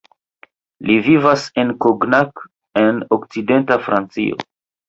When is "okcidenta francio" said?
3.19-4.43